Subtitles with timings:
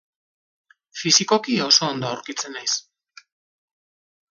[1.01, 2.75] Fisikoki oso ondo aurkitzen naiz.